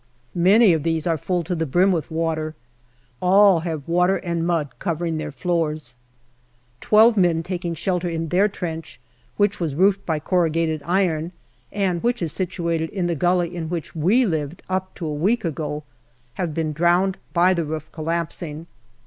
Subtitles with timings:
[0.33, 2.55] Many of these are full to the brim with water;
[3.21, 5.93] all have water and mud covering their floors.
[6.79, 8.99] Twelve men taking shelter in their trench,
[9.37, 11.33] which was roofed by corrugated iron,
[11.71, 15.45] and which is situated in the gully in which we lived up to a week
[15.45, 15.83] ago,
[16.33, 18.65] have been drowned by the roof collapsing.